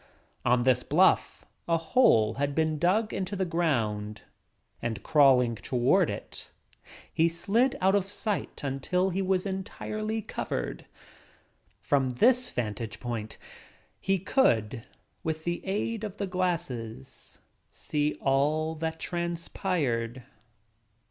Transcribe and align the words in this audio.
On 0.43 0.63
this 0.63 0.81
bluff 0.81 1.45
a 1.67 1.77
hole 1.77 2.33
had 2.33 2.55
been 2.55 2.79
dug 2.79 3.13
into 3.13 3.35
the 3.35 3.45
ground 3.45 4.23
and 4.81 5.03
crawling 5.03 5.53
toward 5.53 6.09
it 6.09 6.49
he 7.13 7.29
slid 7.29 7.75
out 7.79 7.93
of 7.93 8.05
sight 8.05 8.61
until 8.63 9.11
he 9.11 9.21
was 9.21 9.45
entirely 9.45 10.23
covered. 10.23 10.87
From 11.83 12.09
this 12.09 12.49
vantage 12.49 12.99
point 12.99 13.37
he 13.99 14.17
could, 14.17 14.87
with 15.23 15.43
the 15.43 15.63
aid 15.63 16.03
of 16.03 16.17
the 16.17 16.25
glasses, 16.25 17.37
see 17.69 18.17
all 18.21 18.73
that 18.73 18.99
transpired. 18.99 20.23